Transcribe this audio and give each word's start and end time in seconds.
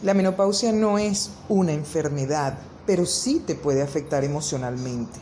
La 0.00 0.14
menopausia 0.14 0.70
no 0.70 0.96
es 0.96 1.30
una 1.48 1.72
enfermedad, 1.72 2.56
pero 2.86 3.04
sí 3.04 3.42
te 3.44 3.56
puede 3.56 3.82
afectar 3.82 4.22
emocionalmente. 4.22 5.18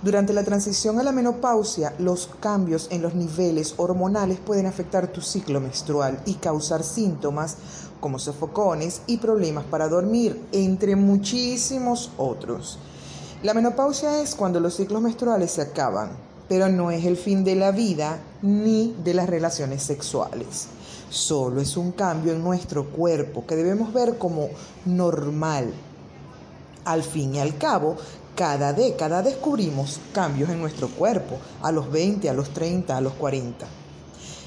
Durante 0.00 0.32
la 0.32 0.44
transición 0.44 0.98
a 0.98 1.02
la 1.02 1.12
menopausia, 1.12 1.94
los 1.98 2.30
cambios 2.40 2.88
en 2.90 3.02
los 3.02 3.14
niveles 3.14 3.74
hormonales 3.76 4.38
pueden 4.38 4.64
afectar 4.64 5.08
tu 5.08 5.20
ciclo 5.20 5.60
menstrual 5.60 6.22
y 6.24 6.34
causar 6.34 6.82
síntomas 6.84 7.56
como 8.00 8.18
sofocones 8.18 9.02
y 9.06 9.18
problemas 9.18 9.66
para 9.66 9.88
dormir, 9.88 10.42
entre 10.52 10.96
muchísimos 10.96 12.12
otros. 12.16 12.78
La 13.42 13.52
menopausia 13.52 14.22
es 14.22 14.34
cuando 14.34 14.58
los 14.58 14.74
ciclos 14.74 15.02
menstruales 15.02 15.50
se 15.50 15.60
acaban, 15.60 16.12
pero 16.48 16.70
no 16.70 16.90
es 16.90 17.04
el 17.04 17.18
fin 17.18 17.44
de 17.44 17.56
la 17.56 17.72
vida 17.72 18.20
ni 18.40 18.96
de 19.04 19.12
las 19.12 19.28
relaciones 19.28 19.82
sexuales. 19.82 20.68
Solo 21.10 21.60
es 21.60 21.76
un 21.76 21.92
cambio 21.92 22.32
en 22.32 22.42
nuestro 22.42 22.86
cuerpo 22.86 23.46
que 23.46 23.56
debemos 23.56 23.92
ver 23.92 24.18
como 24.18 24.48
normal. 24.84 25.72
Al 26.84 27.02
fin 27.02 27.34
y 27.34 27.38
al 27.38 27.56
cabo, 27.58 27.96
cada 28.34 28.72
década 28.72 29.22
descubrimos 29.22 30.00
cambios 30.12 30.50
en 30.50 30.60
nuestro 30.60 30.88
cuerpo, 30.88 31.38
a 31.62 31.72
los 31.72 31.90
20, 31.90 32.28
a 32.28 32.34
los 32.34 32.50
30, 32.50 32.96
a 32.96 33.00
los 33.00 33.14
40. 33.14 33.66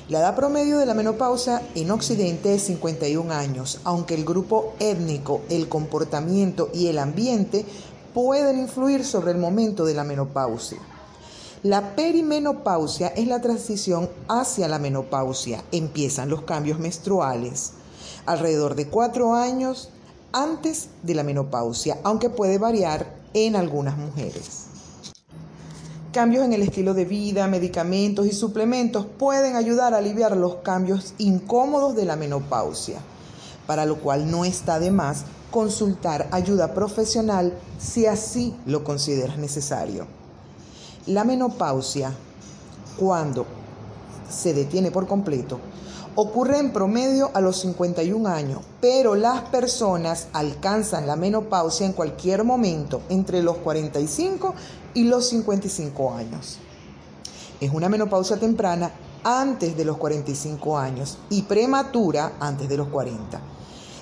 La 0.10 0.20
edad 0.20 0.36
promedio 0.36 0.80
de 0.80 0.86
la 0.86 0.94
menopausia 0.94 1.62
en 1.76 1.92
Occidente 1.92 2.54
es 2.56 2.64
51 2.64 3.32
años, 3.32 3.80
aunque 3.84 4.16
el 4.16 4.26
grupo 4.26 4.74
étnico, 4.80 5.42
el 5.50 5.70
comportamiento 5.70 6.70
y 6.74 6.88
el 6.88 7.00
ambiente 7.00 7.66
pueden 8.14 8.60
influir 8.60 9.06
sobre 9.06 9.32
el 9.32 9.38
momento 9.38 9.86
de 9.86 9.94
la 9.94 10.04
menopausia. 10.04 10.80
La 11.64 11.94
perimenopausia 11.94 13.10
es 13.10 13.28
la 13.28 13.42
transición 13.42 14.10
hacia 14.30 14.70
la 14.70 14.80
menopausia. 14.80 15.62
Empiezan 15.74 16.30
los 16.30 16.44
cambios 16.44 16.80
menstruales 16.80 17.74
alrededor 18.26 18.76
de 18.76 18.88
cuatro 18.88 19.34
años 19.34 19.90
antes 20.32 20.88
de 21.04 21.16
la 21.16 21.24
menopausia, 21.24 21.98
aunque 22.04 22.30
puede 22.30 22.60
variar 22.60 23.14
en 23.34 23.58
algunas 23.58 23.98
mujeres. 23.98 24.68
Cambios 26.14 26.46
en 26.46 26.54
el 26.54 26.62
estilo 26.62 26.94
de 26.94 27.04
vida, 27.04 27.46
medicamentos 27.48 28.26
y 28.26 28.32
suplementos 28.32 29.06
pueden 29.06 29.58
ayudar 29.58 29.94
a 29.94 29.98
aliviar 29.98 30.38
los 30.38 30.56
cambios 30.64 31.14
incómodos 31.18 31.94
de 31.94 32.06
la 32.06 32.16
menopausia, 32.16 33.00
para 33.68 33.86
lo 33.86 33.98
cual 33.98 34.32
no 34.32 34.46
está 34.46 34.80
de 34.80 34.92
más 34.92 35.26
consultar 35.52 36.30
ayuda 36.32 36.74
profesional 36.74 37.54
si 37.78 38.06
así 38.06 38.56
lo 38.66 38.86
consideras 38.86 39.38
necesario. 39.38 40.19
La 41.08 41.24
menopausia, 41.24 42.14
cuando 42.98 43.46
se 44.30 44.54
detiene 44.54 44.92
por 44.92 45.08
completo, 45.08 45.60
ocurre 46.16 46.60
en 46.60 46.74
promedio 46.74 47.32
a 47.34 47.42
los 47.42 47.62
51 47.62 48.28
años, 48.28 48.62
pero 48.82 49.16
las 49.16 49.42
personas 49.44 50.28
alcanzan 50.34 51.08
la 51.08 51.16
menopausia 51.16 51.86
en 51.86 51.94
cualquier 51.94 52.44
momento 52.44 53.02
entre 53.10 53.42
los 53.42 53.58
45 53.58 54.54
y 54.94 55.06
los 55.06 55.30
55 55.30 56.14
años. 56.14 56.58
Es 57.62 57.72
una 57.74 57.90
menopausia 57.90 58.38
temprana 58.38 58.92
antes 59.24 59.76
de 59.76 59.86
los 59.86 59.98
45 59.98 60.78
años 60.78 61.18
y 61.30 61.44
prematura 61.44 62.34
antes 62.40 62.68
de 62.70 62.78
los 62.78 62.88
40. 62.90 63.40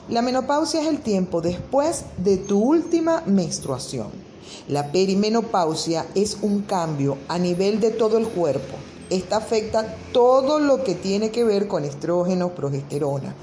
La 0.09 0.21
menopausia 0.21 0.81
es 0.81 0.87
el 0.87 1.01
tiempo 1.01 1.41
después 1.41 2.05
de 2.17 2.37
tu 2.37 2.59
última 2.59 3.23
menstruación. 3.25 4.26
La 4.67 4.91
perimenopausia 4.91 6.05
es 6.15 6.37
un 6.41 6.61
cambio 6.61 7.17
a 7.27 7.37
nivel 7.37 7.79
de 7.79 7.91
todo 7.91 8.17
el 8.17 8.27
cuerpo 8.27 8.75
esta 9.09 9.37
afecta 9.37 9.95
todo 10.11 10.59
lo 10.59 10.83
que 10.83 10.93
tiene 10.93 11.31
que 11.31 11.45
ver 11.45 11.67
con 11.67 11.85
estrógeno, 11.85 12.53
progesterona, 12.53 13.33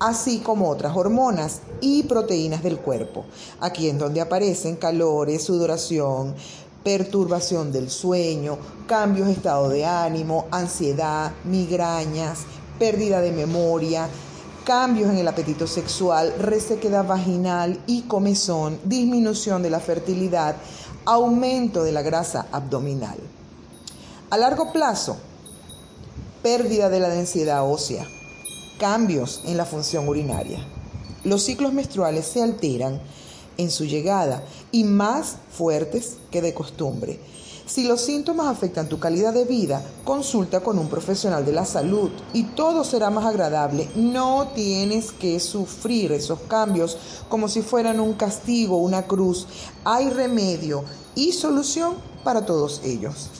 así 0.00 0.38
como 0.40 0.68
otras 0.68 0.96
hormonas 0.96 1.60
y 1.80 2.02
proteínas 2.04 2.62
del 2.62 2.78
cuerpo. 2.78 3.24
Aquí 3.60 3.88
es 3.88 3.96
donde 3.98 4.20
aparecen 4.20 4.74
calores, 4.74 5.44
sudoración, 5.44 6.34
perturbación 6.82 7.70
del 7.70 7.88
sueño, 7.88 8.58
cambios 8.88 9.28
de 9.28 9.34
estado 9.34 9.68
de 9.68 9.84
ánimo, 9.84 10.46
ansiedad, 10.50 11.32
migrañas, 11.44 12.40
pérdida 12.78 13.20
de 13.20 13.30
memoria, 13.30 14.08
cambios 14.66 15.10
en 15.10 15.18
el 15.18 15.28
apetito 15.28 15.68
sexual, 15.68 16.34
resequedad 16.40 17.06
vaginal 17.06 17.80
y 17.86 18.02
comezón, 18.02 18.80
disminución 18.82 19.62
de 19.62 19.70
la 19.70 19.78
fertilidad, 19.78 20.56
aumento 21.04 21.84
de 21.84 21.92
la 21.92 22.02
grasa 22.02 22.48
abdominal. 22.50 23.16
A 24.28 24.36
largo 24.36 24.72
plazo, 24.72 25.18
pérdida 26.42 26.88
de 26.88 26.98
la 26.98 27.08
densidad 27.08 27.64
ósea, 27.64 28.08
cambios 28.80 29.42
en 29.44 29.56
la 29.56 29.64
función 29.64 30.08
urinaria. 30.08 30.58
Los 31.22 31.44
ciclos 31.44 31.72
menstruales 31.72 32.26
se 32.26 32.42
alteran 32.42 33.00
en 33.58 33.70
su 33.70 33.84
llegada 33.84 34.42
y 34.72 34.82
más 34.82 35.36
fuertes 35.52 36.16
que 36.32 36.42
de 36.42 36.54
costumbre. 36.54 37.20
Si 37.66 37.82
los 37.82 38.00
síntomas 38.00 38.46
afectan 38.46 38.88
tu 38.88 39.00
calidad 39.00 39.34
de 39.34 39.44
vida, 39.44 39.82
consulta 40.04 40.60
con 40.60 40.78
un 40.78 40.88
profesional 40.88 41.44
de 41.44 41.52
la 41.52 41.64
salud 41.64 42.12
y 42.32 42.44
todo 42.44 42.84
será 42.84 43.10
más 43.10 43.24
agradable. 43.26 43.90
No 43.96 44.52
tienes 44.54 45.10
que 45.10 45.40
sufrir 45.40 46.12
esos 46.12 46.38
cambios 46.42 46.96
como 47.28 47.48
si 47.48 47.62
fueran 47.62 47.98
un 47.98 48.12
castigo, 48.12 48.76
una 48.76 49.02
cruz. 49.08 49.48
Hay 49.84 50.10
remedio 50.10 50.84
y 51.16 51.32
solución 51.32 51.94
para 52.22 52.46
todos 52.46 52.82
ellos. 52.84 53.30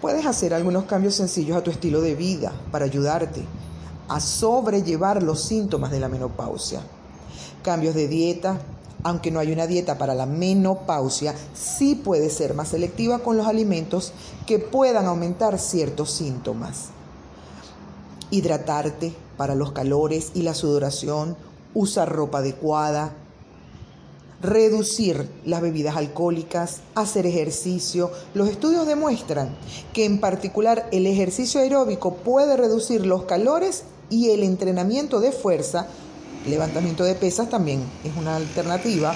Puedes 0.00 0.24
hacer 0.24 0.54
algunos 0.54 0.84
cambios 0.84 1.14
sencillos 1.14 1.58
a 1.58 1.62
tu 1.62 1.70
estilo 1.70 2.00
de 2.00 2.14
vida 2.14 2.52
para 2.72 2.86
ayudarte 2.86 3.44
a 4.08 4.18
sobrellevar 4.18 5.22
los 5.22 5.42
síntomas 5.42 5.90
de 5.90 6.00
la 6.00 6.08
menopausia. 6.08 6.80
Cambios 7.62 7.94
de 7.94 8.08
dieta, 8.08 8.58
aunque 9.02 9.30
no 9.30 9.40
hay 9.40 9.52
una 9.52 9.66
dieta 9.66 9.98
para 9.98 10.14
la 10.14 10.26
menopausia, 10.26 11.34
sí 11.54 11.94
puede 11.94 12.30
ser 12.30 12.54
más 12.54 12.68
selectiva 12.68 13.20
con 13.20 13.36
los 13.36 13.46
alimentos 13.46 14.12
que 14.46 14.58
puedan 14.58 15.06
aumentar 15.06 15.58
ciertos 15.58 16.10
síntomas. 16.10 16.86
Hidratarte 18.30 19.14
para 19.36 19.54
los 19.54 19.72
calores 19.72 20.32
y 20.34 20.42
la 20.42 20.54
sudoración, 20.54 21.36
usar 21.74 22.08
ropa 22.10 22.38
adecuada, 22.38 23.14
reducir 24.40 25.28
las 25.44 25.60
bebidas 25.60 25.96
alcohólicas, 25.96 26.80
hacer 26.94 27.26
ejercicio. 27.26 28.10
Los 28.34 28.48
estudios 28.48 28.86
demuestran 28.86 29.56
que 29.92 30.04
en 30.04 30.20
particular 30.20 30.88
el 30.92 31.06
ejercicio 31.06 31.60
aeróbico 31.60 32.14
puede 32.14 32.56
reducir 32.56 33.06
los 33.06 33.24
calores 33.24 33.84
y 34.10 34.30
el 34.30 34.42
entrenamiento 34.42 35.20
de 35.20 35.32
fuerza, 35.32 35.86
levantamiento 36.48 37.04
de 37.04 37.14
pesas 37.14 37.48
también 37.48 37.82
es 38.04 38.16
una 38.16 38.36
alternativa. 38.36 39.14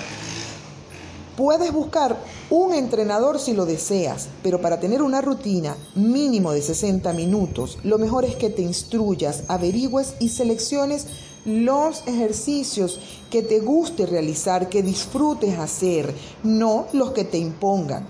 Puedes 1.37 1.72
buscar 1.72 2.19
un 2.50 2.75
entrenador 2.75 3.41
si 3.41 3.54
lo 3.54 3.65
deseas, 3.65 4.28
pero 4.43 4.60
para 4.60 4.81
tener 4.81 5.03
una 5.03 5.22
rutina 5.22 5.76
mínimo 5.94 6.53
de 6.53 6.60
60 6.60 7.12
minutos, 7.15 7.78
lo 7.84 7.98
mejor 7.98 8.25
es 8.25 8.37
que 8.37 8.50
te 8.50 8.62
instruyas, 8.62 9.44
averigües 9.48 10.15
y 10.21 10.28
selecciones 10.28 11.06
los 11.44 12.06
ejercicios 12.06 13.00
que 13.31 13.42
te 13.42 13.60
guste 13.60 14.06
realizar, 14.06 14.69
que 14.69 14.82
disfrutes 14.82 15.59
hacer, 15.59 16.15
no 16.42 16.87
los 16.92 17.12
que 17.12 17.25
te 17.25 17.38
impongan, 17.38 18.06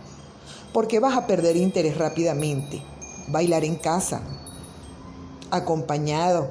porque 0.72 1.00
vas 1.00 1.16
a 1.16 1.26
perder 1.26 1.56
interés 1.56 1.96
rápidamente. 1.96 2.82
Bailar 3.28 3.64
en 3.64 3.76
casa, 3.76 4.20
acompañado 5.50 6.48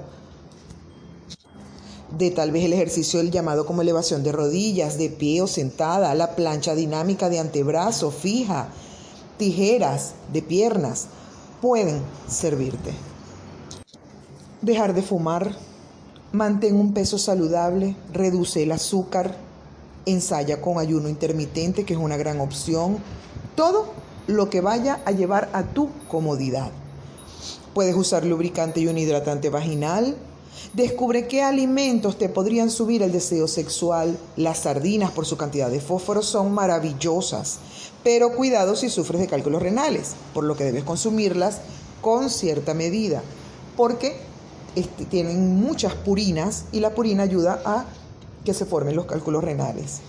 de 2.17 2.31
tal 2.31 2.51
vez 2.51 2.65
el 2.65 2.73
ejercicio 2.73 3.19
del 3.19 3.31
llamado 3.31 3.65
como 3.65 3.81
elevación 3.81 4.23
de 4.23 4.31
rodillas, 4.31 4.97
de 4.97 5.09
pie 5.09 5.41
o 5.41 5.47
sentada, 5.47 6.13
la 6.15 6.35
plancha 6.35 6.75
dinámica 6.75 7.29
de 7.29 7.39
antebrazo 7.39 8.11
fija, 8.11 8.69
tijeras 9.37 10.13
de 10.31 10.41
piernas, 10.41 11.07
pueden 11.61 12.01
servirte. 12.27 12.93
Dejar 14.61 14.93
de 14.93 15.01
fumar 15.01 15.55
Mantén 16.33 16.77
un 16.77 16.93
peso 16.93 17.17
saludable, 17.17 17.93
reduce 18.13 18.63
el 18.63 18.71
azúcar, 18.71 19.35
ensaya 20.05 20.61
con 20.61 20.79
ayuno 20.79 21.09
intermitente, 21.09 21.83
que 21.83 21.93
es 21.93 21.99
una 21.99 22.15
gran 22.15 22.39
opción. 22.39 22.99
Todo 23.55 23.91
lo 24.27 24.49
que 24.49 24.61
vaya 24.61 25.01
a 25.03 25.11
llevar 25.11 25.49
a 25.51 25.63
tu 25.63 25.89
comodidad. 26.07 26.71
Puedes 27.73 27.97
usar 27.97 28.25
lubricante 28.25 28.79
y 28.79 28.87
un 28.87 28.97
hidratante 28.97 29.49
vaginal. 29.49 30.15
Descubre 30.73 31.27
qué 31.27 31.43
alimentos 31.43 32.17
te 32.17 32.29
podrían 32.29 32.69
subir 32.69 33.03
el 33.03 33.11
deseo 33.11 33.47
sexual. 33.47 34.17
Las 34.37 34.59
sardinas, 34.59 35.11
por 35.11 35.25
su 35.25 35.37
cantidad 35.37 35.69
de 35.69 35.81
fósforo, 35.81 36.21
son 36.21 36.53
maravillosas. 36.53 37.59
Pero 38.03 38.35
cuidado 38.35 38.75
si 38.75 38.89
sufres 38.89 39.21
de 39.21 39.27
cálculos 39.27 39.61
renales, 39.61 40.11
por 40.33 40.43
lo 40.43 40.55
que 40.55 40.63
debes 40.63 40.83
consumirlas 40.83 41.59
con 42.01 42.29
cierta 42.29 42.73
medida. 42.73 43.21
Porque 43.75 44.15
este, 44.75 45.05
tienen 45.05 45.55
muchas 45.55 45.93
purinas 45.93 46.65
y 46.71 46.79
la 46.79 46.95
purina 46.95 47.23
ayuda 47.23 47.61
a 47.65 47.85
que 48.45 48.53
se 48.53 48.65
formen 48.65 48.95
los 48.95 49.05
cálculos 49.05 49.43
renales. 49.43 49.99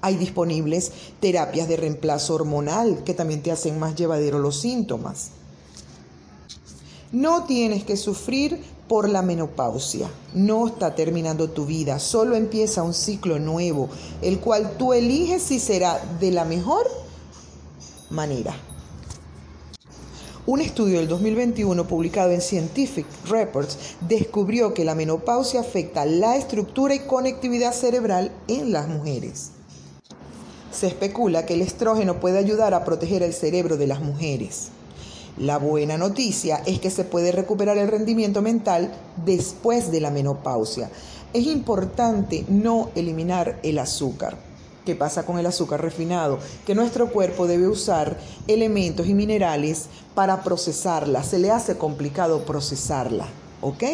Hay 0.00 0.16
disponibles 0.16 0.92
terapias 1.20 1.68
de 1.68 1.76
reemplazo 1.76 2.34
hormonal 2.34 3.02
que 3.04 3.14
también 3.14 3.42
te 3.42 3.52
hacen 3.52 3.78
más 3.78 3.94
llevadero 3.94 4.38
los 4.38 4.60
síntomas. 4.60 5.30
No 7.16 7.44
tienes 7.44 7.82
que 7.82 7.96
sufrir 7.96 8.62
por 8.88 9.08
la 9.08 9.22
menopausia. 9.22 10.10
No 10.34 10.66
está 10.66 10.94
terminando 10.94 11.48
tu 11.48 11.64
vida, 11.64 11.98
solo 11.98 12.36
empieza 12.36 12.82
un 12.82 12.92
ciclo 12.92 13.38
nuevo, 13.38 13.88
el 14.20 14.38
cual 14.38 14.76
tú 14.76 14.92
eliges 14.92 15.40
si 15.40 15.58
será 15.58 15.98
de 16.20 16.30
la 16.30 16.44
mejor 16.44 16.86
manera. 18.10 18.54
Un 20.44 20.60
estudio 20.60 20.98
del 20.98 21.08
2021 21.08 21.88
publicado 21.88 22.32
en 22.32 22.42
Scientific 22.42 23.06
Reports 23.26 23.78
descubrió 24.02 24.74
que 24.74 24.84
la 24.84 24.94
menopausia 24.94 25.60
afecta 25.60 26.04
la 26.04 26.36
estructura 26.36 26.94
y 26.94 27.06
conectividad 27.06 27.72
cerebral 27.72 28.30
en 28.46 28.72
las 28.72 28.88
mujeres. 28.88 29.52
Se 30.70 30.86
especula 30.86 31.46
que 31.46 31.54
el 31.54 31.62
estrógeno 31.62 32.20
puede 32.20 32.36
ayudar 32.36 32.74
a 32.74 32.84
proteger 32.84 33.22
el 33.22 33.32
cerebro 33.32 33.78
de 33.78 33.86
las 33.86 34.02
mujeres. 34.02 34.68
La 35.38 35.58
buena 35.58 35.98
noticia 35.98 36.62
es 36.64 36.80
que 36.80 36.90
se 36.90 37.04
puede 37.04 37.30
recuperar 37.30 37.76
el 37.76 37.88
rendimiento 37.88 38.40
mental 38.40 38.90
después 39.26 39.90
de 39.90 40.00
la 40.00 40.10
menopausia. 40.10 40.90
Es 41.34 41.46
importante 41.46 42.46
no 42.48 42.88
eliminar 42.94 43.60
el 43.62 43.78
azúcar. 43.78 44.38
¿Qué 44.86 44.94
pasa 44.94 45.26
con 45.26 45.38
el 45.38 45.44
azúcar 45.44 45.82
refinado? 45.82 46.38
Que 46.64 46.74
nuestro 46.74 47.10
cuerpo 47.10 47.46
debe 47.46 47.68
usar 47.68 48.16
elementos 48.46 49.08
y 49.08 49.12
minerales 49.12 49.86
para 50.14 50.42
procesarla. 50.42 51.22
Se 51.22 51.38
le 51.38 51.50
hace 51.50 51.76
complicado 51.76 52.46
procesarla, 52.46 53.26
¿ok? 53.60 53.84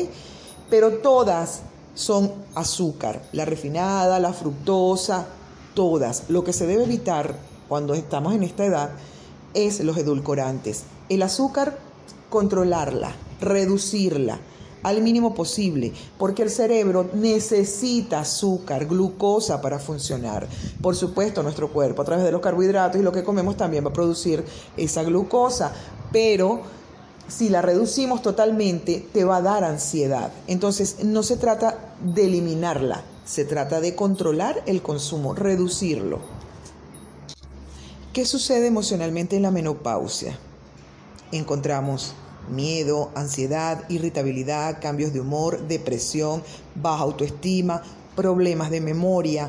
Pero 0.70 0.98
todas 0.98 1.62
son 1.96 2.30
azúcar. 2.54 3.20
La 3.32 3.46
refinada, 3.46 4.20
la 4.20 4.32
fructosa, 4.32 5.26
todas. 5.74 6.24
Lo 6.28 6.44
que 6.44 6.52
se 6.52 6.68
debe 6.68 6.84
evitar 6.84 7.34
cuando 7.68 7.94
estamos 7.94 8.32
en 8.32 8.44
esta 8.44 8.64
edad 8.64 8.90
es 9.54 9.80
los 9.80 9.96
edulcorantes. 9.96 10.84
El 11.08 11.22
azúcar, 11.22 11.78
controlarla, 12.30 13.12
reducirla 13.40 14.38
al 14.82 15.00
mínimo 15.00 15.34
posible, 15.34 15.92
porque 16.18 16.42
el 16.42 16.50
cerebro 16.50 17.08
necesita 17.14 18.20
azúcar, 18.20 18.86
glucosa 18.86 19.60
para 19.60 19.78
funcionar. 19.78 20.48
Por 20.80 20.96
supuesto, 20.96 21.42
nuestro 21.42 21.72
cuerpo 21.72 22.02
a 22.02 22.04
través 22.04 22.24
de 22.24 22.32
los 22.32 22.40
carbohidratos 22.40 23.00
y 23.00 23.04
lo 23.04 23.12
que 23.12 23.24
comemos 23.24 23.56
también 23.56 23.84
va 23.84 23.90
a 23.90 23.92
producir 23.92 24.44
esa 24.76 25.02
glucosa, 25.02 25.72
pero 26.10 26.62
si 27.28 27.48
la 27.48 27.62
reducimos 27.62 28.22
totalmente 28.22 29.06
te 29.12 29.24
va 29.24 29.36
a 29.36 29.42
dar 29.42 29.64
ansiedad. 29.64 30.32
Entonces, 30.48 31.04
no 31.04 31.22
se 31.22 31.36
trata 31.36 31.94
de 32.02 32.26
eliminarla, 32.26 33.02
se 33.24 33.44
trata 33.44 33.80
de 33.80 33.94
controlar 33.94 34.62
el 34.66 34.82
consumo, 34.82 35.34
reducirlo. 35.34 36.18
¿Qué 38.12 38.26
sucede 38.26 38.66
emocionalmente 38.66 39.36
en 39.36 39.42
la 39.42 39.50
menopausia? 39.50 40.38
Encontramos 41.32 42.12
miedo, 42.50 43.10
ansiedad, 43.14 43.84
irritabilidad, 43.88 44.82
cambios 44.82 45.14
de 45.14 45.20
humor, 45.20 45.66
depresión, 45.66 46.42
baja 46.74 47.02
autoestima, 47.02 47.82
problemas 48.14 48.70
de 48.70 48.82
memoria. 48.82 49.48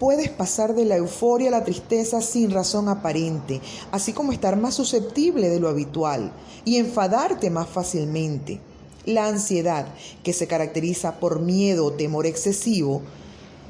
Puedes 0.00 0.30
pasar 0.30 0.74
de 0.74 0.84
la 0.84 0.96
euforia 0.96 1.48
a 1.48 1.52
la 1.52 1.64
tristeza 1.64 2.20
sin 2.20 2.50
razón 2.50 2.88
aparente, 2.88 3.60
así 3.92 4.12
como 4.12 4.32
estar 4.32 4.56
más 4.56 4.74
susceptible 4.74 5.48
de 5.48 5.60
lo 5.60 5.68
habitual 5.68 6.32
y 6.64 6.76
enfadarte 6.76 7.50
más 7.50 7.68
fácilmente. 7.68 8.60
La 9.06 9.28
ansiedad, 9.28 9.86
que 10.24 10.32
se 10.32 10.48
caracteriza 10.48 11.20
por 11.20 11.40
miedo 11.40 11.86
o 11.86 11.92
temor 11.92 12.26
excesivo, 12.26 13.02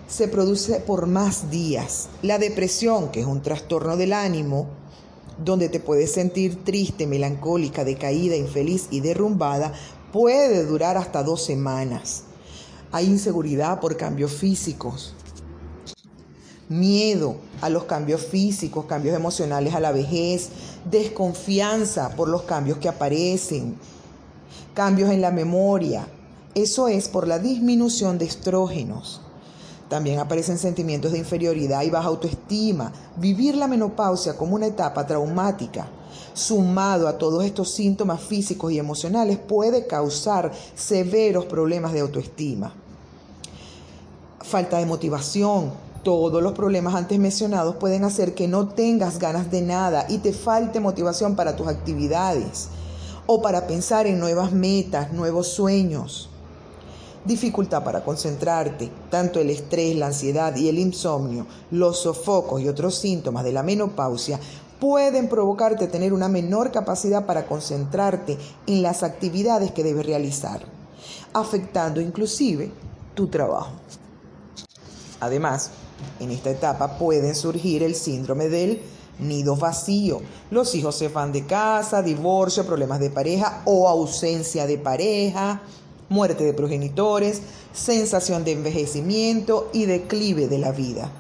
se 0.09 0.27
produce 0.27 0.81
por 0.81 1.07
más 1.07 1.51
días. 1.51 2.09
La 2.23 2.39
depresión, 2.39 3.11
que 3.11 3.21
es 3.21 3.27
un 3.27 3.43
trastorno 3.43 3.97
del 3.99 4.15
ánimo, 4.15 4.78
donde 5.45 5.69
te 5.69 5.81
puedes 5.81 6.13
sentir 6.13 6.65
triste, 6.65 7.07
melancólica, 7.07 7.85
decaída, 7.85 8.37
infeliz 8.37 8.89
y 8.91 9.01
derrumbada, 9.01 9.73
puede 10.13 10.65
durar 10.65 10.97
hasta 10.97 11.23
dos 11.23 11.45
semanas. 11.45 12.25
Hay 12.93 13.07
inseguridad 13.07 13.81
por 13.81 13.97
cambios 13.97 14.33
físicos, 14.33 15.15
miedo 16.69 17.37
a 17.61 17.69
los 17.69 17.85
cambios 17.85 18.25
físicos, 18.25 18.87
cambios 18.87 19.15
emocionales 19.15 19.75
a 19.75 19.81
la 19.81 19.93
vejez, 19.93 20.51
desconfianza 20.91 22.11
por 22.17 22.29
los 22.29 22.43
cambios 22.43 22.79
que 22.79 22.89
aparecen, 22.89 23.77
cambios 24.75 25.11
en 25.11 25.21
la 25.21 25.31
memoria. 25.31 26.09
Eso 26.55 26.89
es 26.89 27.09
por 27.09 27.29
la 27.29 27.39
disminución 27.39 28.19
de 28.19 28.25
estrógenos. 28.25 29.21
También 29.89 30.19
aparecen 30.19 30.59
sentimientos 30.59 31.13
de 31.13 31.19
inferioridad 31.19 31.83
y 31.83 31.91
baja 31.91 32.09
autoestima. 32.09 32.93
Vivir 33.17 33.57
la 33.57 33.67
menopausia 33.67 34.37
como 34.37 34.55
una 34.55 34.67
etapa 34.67 35.07
traumática, 35.07 35.89
sumado 36.35 37.09
a 37.09 37.17
todos 37.17 37.45
estos 37.45 37.71
síntomas 37.71 38.21
físicos 38.21 38.71
y 38.71 38.79
emocionales, 38.79 39.39
puede 39.39 39.87
causar 39.87 40.53
severos 40.75 41.47
problemas 41.47 41.93
de 41.93 42.01
autoestima. 42.01 42.75
Falta 44.41 44.79
de 44.79 44.87
motivación. 44.87 45.73
Todos 46.03 46.43
los 46.43 46.53
problemas 46.53 46.95
antes 46.95 47.19
mencionados 47.19 47.77
pueden 47.77 48.05
hacer 48.05 48.35
que 48.35 48.47
no 48.47 48.69
tengas 48.69 49.19
ganas 49.19 49.51
de 49.51 49.63
nada 49.63 50.07
y 50.09 50.19
te 50.19 50.33
falte 50.33 50.81
motivación 50.81 51.35
para 51.35 51.57
tus 51.57 51.67
actividades 51.67 52.69
o 53.27 53.43
para 53.43 53.67
pensar 53.67 54.07
en 54.07 54.21
nuevas 54.21 54.53
metas, 54.53 55.13
nuevos 55.13 55.49
sueños 55.49 56.31
dificultad 57.29 57.85
para 57.85 58.03
concentrarte, 58.03 58.91
tanto 59.11 59.39
el 59.39 59.51
estrés, 59.51 59.95
la 59.95 60.07
ansiedad 60.07 60.57
y 60.57 60.69
el 60.69 60.79
insomnio, 60.79 61.47
los 61.71 62.01
sofocos 62.01 62.61
y 62.61 62.67
otros 62.67 62.97
síntomas 62.97 63.45
de 63.45 63.53
la 63.53 63.63
menopausia 63.63 64.41
pueden 64.81 65.29
provocarte 65.29 65.87
tener 65.87 66.13
una 66.13 66.29
menor 66.29 66.73
capacidad 66.73 67.27
para 67.27 67.47
concentrarte 67.47 68.37
en 68.67 68.83
las 68.83 69.03
actividades 69.03 69.71
que 69.71 69.85
debes 69.85 70.07
realizar, 70.07 70.63
afectando 71.33 72.01
inclusive 72.01 72.73
tu 73.15 73.29
trabajo. 73.29 73.73
Además, 75.21 75.71
en 76.21 76.31
esta 76.31 76.51
etapa 76.51 76.99
puede 76.99 77.35
surgir 77.35 77.83
el 77.83 77.95
síndrome 77.95 78.49
del 78.49 78.81
nido 79.19 79.57
vacío. 79.57 80.21
Los 80.51 80.75
hijos 80.75 80.97
se 80.97 81.09
van 81.09 81.33
de 81.33 81.45
casa, 81.45 82.03
divorcio, 82.03 82.65
problemas 82.65 83.01
de 83.01 83.11
pareja 83.11 83.63
o 83.65 83.89
ausencia 83.89 84.67
de 84.67 84.79
pareja, 84.79 85.61
muerte 86.09 86.45
de 86.45 86.55
progenitores, 86.55 87.43
sensación 87.73 88.45
de 88.45 88.53
envejecimiento 88.53 89.71
y 89.73 89.87
declive 89.87 90.49
de 90.49 90.59
la 90.59 90.73
vida. 90.73 91.11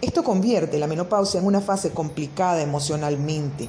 Esto 0.00 0.24
convierte 0.24 0.78
la 0.78 0.86
menopausia 0.86 1.40
en 1.40 1.46
una 1.46 1.60
fase 1.60 1.90
complicada 1.90 2.62
emocionalmente, 2.62 3.68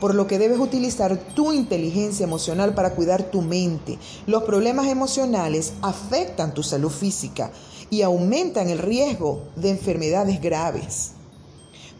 por 0.00 0.14
lo 0.14 0.26
que 0.26 0.38
debes 0.38 0.58
utilizar 0.58 1.16
tu 1.34 1.52
inteligencia 1.52 2.24
emocional 2.24 2.74
para 2.74 2.94
cuidar 2.94 3.24
tu 3.24 3.42
mente. 3.42 3.98
Los 4.26 4.44
problemas 4.44 4.86
emocionales 4.86 5.72
afectan 5.82 6.54
tu 6.54 6.62
salud 6.62 6.90
física 6.90 7.50
y 7.90 8.02
aumentan 8.02 8.68
el 8.68 8.78
riesgo 8.78 9.42
de 9.56 9.70
enfermedades 9.70 10.40
graves. 10.40 11.15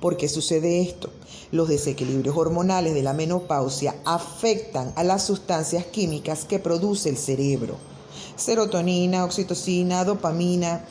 ¿Por 0.00 0.18
qué 0.18 0.28
sucede 0.28 0.82
esto? 0.82 1.10
Los 1.52 1.68
desequilibrios 1.68 2.36
hormonales 2.36 2.92
de 2.92 3.02
la 3.02 3.14
menopausia 3.14 3.94
afectan 4.04 4.92
a 4.94 5.02
las 5.04 5.24
sustancias 5.24 5.86
químicas 5.86 6.44
que 6.44 6.58
produce 6.58 7.08
el 7.08 7.16
cerebro. 7.16 7.76
Serotonina, 8.36 9.24
oxitocina, 9.24 10.04
dopamina, 10.04 10.84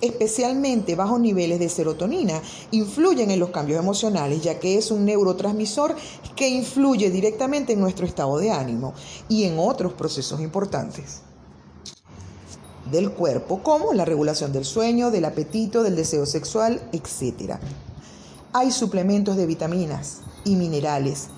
especialmente 0.00 0.94
bajos 0.94 1.18
niveles 1.18 1.58
de 1.58 1.68
serotonina, 1.68 2.40
influyen 2.70 3.32
en 3.32 3.40
los 3.40 3.50
cambios 3.50 3.80
emocionales, 3.80 4.42
ya 4.42 4.60
que 4.60 4.78
es 4.78 4.92
un 4.92 5.04
neurotransmisor 5.06 5.96
que 6.36 6.48
influye 6.48 7.10
directamente 7.10 7.72
en 7.72 7.80
nuestro 7.80 8.06
estado 8.06 8.38
de 8.38 8.52
ánimo 8.52 8.94
y 9.28 9.42
en 9.44 9.58
otros 9.58 9.92
procesos 9.94 10.40
importantes 10.40 11.22
del 12.92 13.10
cuerpo, 13.10 13.62
como 13.62 13.92
la 13.92 14.04
regulación 14.04 14.52
del 14.52 14.64
sueño, 14.64 15.10
del 15.10 15.24
apetito, 15.24 15.82
del 15.82 15.96
deseo 15.96 16.26
sexual, 16.26 16.80
etc 16.92 17.58
hay 18.54 18.70
suplementos 18.70 19.36
de 19.36 19.46
vitaminas 19.46 20.20
y 20.44 20.56
minerales, 20.56 21.28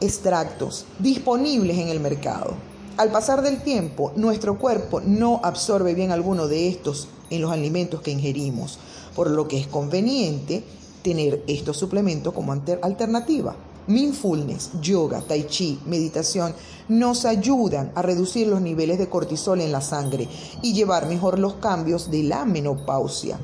extractos 0.00 0.86
disponibles 0.98 1.76
en 1.78 1.88
el 1.88 2.00
mercado. 2.00 2.54
Al 2.96 3.10
pasar 3.10 3.42
del 3.42 3.62
tiempo, 3.62 4.12
nuestro 4.16 4.58
cuerpo 4.58 5.02
no 5.02 5.40
absorbe 5.42 5.94
bien 5.94 6.12
alguno 6.12 6.48
de 6.48 6.68
estos 6.68 7.08
en 7.28 7.42
los 7.42 7.52
alimentos 7.52 8.00
que 8.00 8.10
ingerimos, 8.10 8.78
por 9.14 9.28
lo 9.30 9.48
que 9.48 9.58
es 9.58 9.66
conveniente 9.66 10.64
tener 11.02 11.44
estos 11.46 11.76
suplementos 11.76 12.32
como 12.32 12.52
alternativa. 12.52 13.54
Mindfulness, 13.86 14.70
yoga, 14.80 15.20
tai 15.20 15.46
chi, 15.46 15.78
meditación 15.84 16.54
nos 16.88 17.26
ayudan 17.26 17.92
a 17.94 18.00
reducir 18.00 18.46
los 18.46 18.62
niveles 18.62 18.98
de 18.98 19.10
cortisol 19.10 19.60
en 19.60 19.72
la 19.72 19.82
sangre 19.82 20.26
y 20.62 20.72
llevar 20.72 21.06
mejor 21.06 21.38
los 21.38 21.54
cambios 21.54 22.10
de 22.10 22.22
la 22.22 22.46
menopausia 22.46 23.38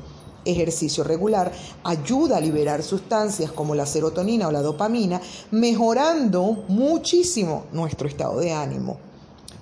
ejercicio 0.45 1.03
regular 1.03 1.51
ayuda 1.83 2.37
a 2.37 2.41
liberar 2.41 2.83
sustancias 2.83 3.51
como 3.51 3.75
la 3.75 3.85
serotonina 3.85 4.47
o 4.47 4.51
la 4.51 4.61
dopamina, 4.61 5.21
mejorando 5.51 6.63
muchísimo 6.67 7.65
nuestro 7.71 8.07
estado 8.07 8.39
de 8.39 8.53
ánimo. 8.53 8.97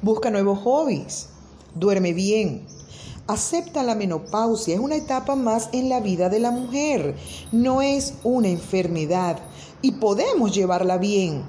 Busca 0.01 0.29
nuevos 0.29 0.59
hobbies, 0.59 1.27
duerme 1.75 2.13
bien. 2.13 2.65
Acepta 3.27 3.83
la 3.83 3.93
menopausia, 3.93 4.73
es 4.73 4.79
una 4.79 4.95
etapa 4.95 5.35
más 5.35 5.69
en 5.71 5.89
la 5.89 5.99
vida 5.99 6.29
de 6.29 6.39
la 6.39 6.49
mujer, 6.49 7.15
no 7.51 7.81
es 7.81 8.15
una 8.23 8.47
enfermedad 8.47 9.39
y 9.81 9.91
podemos 9.91 10.55
llevarla 10.55 10.97
bien. 10.97 11.43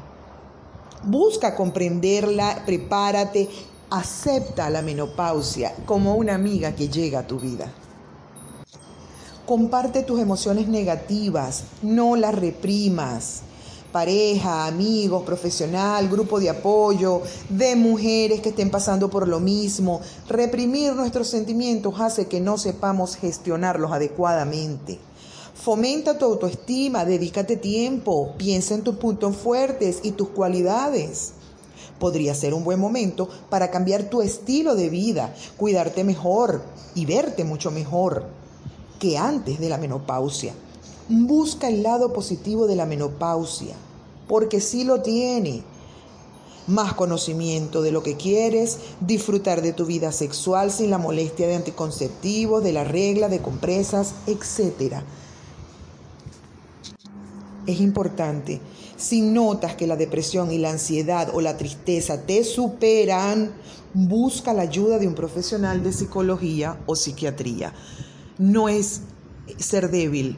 Busca 1.05 1.57
comprenderla, 1.57 2.65
prepárate, 2.67 3.49
acepta 3.89 4.69
la 4.69 4.83
menopausia 4.83 5.75
como 5.87 6.17
una 6.17 6.35
amiga 6.35 6.75
que 6.75 6.89
llega 6.89 7.21
a 7.21 7.27
tu 7.27 7.39
vida. 7.39 7.73
Comparte 9.51 10.05
tus 10.05 10.21
emociones 10.21 10.69
negativas, 10.69 11.65
no 11.83 12.15
las 12.15 12.37
reprimas. 12.37 13.41
Pareja, 13.91 14.69
amigos, 14.69 15.25
profesional, 15.25 16.09
grupo 16.09 16.39
de 16.39 16.51
apoyo, 16.51 17.23
de 17.49 17.75
mujeres 17.75 18.43
que 18.43 18.51
estén 18.51 18.71
pasando 18.71 19.11
por 19.11 19.27
lo 19.27 19.41
mismo. 19.41 20.03
Reprimir 20.29 20.95
nuestros 20.95 21.27
sentimientos 21.27 21.99
hace 21.99 22.29
que 22.29 22.39
no 22.39 22.59
sepamos 22.59 23.17
gestionarlos 23.17 23.91
adecuadamente. 23.91 25.01
Fomenta 25.53 26.17
tu 26.17 26.27
autoestima, 26.27 27.05
dedícate 27.05 27.57
tiempo, 27.57 28.35
piensa 28.39 28.75
en 28.75 28.83
tus 28.83 28.99
puntos 28.99 29.35
fuertes 29.35 29.99
y 30.05 30.13
tus 30.13 30.29
cualidades. 30.29 31.33
Podría 31.99 32.37
ser 32.37 32.55
un 32.55 32.63
buen 32.63 32.79
momento 32.79 33.29
para 33.49 33.73
cambiar 33.73 34.05
tu 34.05 34.23
estilo 34.23 34.77
de 34.77 34.91
vida, 34.91 35.35
cuidarte 35.57 36.05
mejor 36.05 36.63
y 36.95 37.05
verte 37.05 37.43
mucho 37.43 37.73
mejor 37.73 38.39
que 39.01 39.19
antes 39.19 39.59
de 39.59 39.69
la 39.69 39.79
menopausia. 39.79 40.55
Busca 41.09 41.67
el 41.67 41.83
lado 41.83 42.13
positivo 42.13 42.69
de 42.69 42.77
la 42.77 42.87
menopausia, 42.87 43.75
porque 44.29 44.61
sí 44.61 44.85
lo 44.85 45.03
tiene. 45.03 45.65
Más 46.69 46.95
conocimiento 46.95 47.83
de 47.83 47.91
lo 47.91 48.05
que 48.05 48.17
quieres, 48.17 48.79
disfrutar 49.01 49.61
de 49.61 49.73
tu 49.73 49.87
vida 49.87 50.13
sexual 50.13 50.71
sin 50.71 50.91
la 50.91 50.99
molestia 50.99 51.49
de 51.49 51.57
anticonceptivos, 51.57 52.63
de 52.63 52.73
la 52.73 52.85
regla, 52.85 53.29
de 53.29 53.41
compresas, 53.41 54.15
etc. 54.29 54.99
Es 57.67 57.81
importante, 57.81 58.61
si 58.97 59.23
notas 59.23 59.75
que 59.75 59.89
la 59.89 59.97
depresión 59.97 60.53
y 60.53 60.59
la 60.59 60.71
ansiedad 60.71 61.31
o 61.35 61.41
la 61.41 61.57
tristeza 61.57 62.23
te 62.23 62.45
superan, 62.45 63.53
busca 63.95 64.53
la 64.53 64.63
ayuda 64.63 64.99
de 64.99 65.09
un 65.09 65.15
profesional 65.15 65.83
de 65.83 65.93
psicología 65.93 66.79
o 66.87 66.95
psiquiatría 66.95 67.73
no 68.41 68.71
es 68.71 69.03
ser 69.59 69.91
débil, 69.91 70.37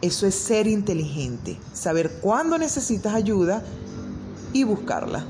eso 0.00 0.26
es 0.26 0.34
ser 0.34 0.66
inteligente, 0.66 1.58
saber 1.74 2.10
cuándo 2.22 2.56
necesitas 2.56 3.14
ayuda 3.14 3.62
y 4.54 4.64
buscarla. 4.64 5.26